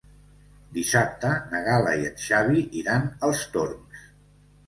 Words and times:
Dissabte 0.77 1.33
na 1.51 1.59
Gal·la 1.67 1.93
i 2.03 2.07
en 2.11 2.17
Xavi 2.27 2.63
iran 2.81 3.05
als 3.27 3.43
Torms. 3.57 4.01